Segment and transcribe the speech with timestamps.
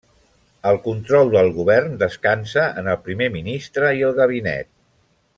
[0.69, 4.73] El control del govern descansa en el Primer Ministre i el Gabinet.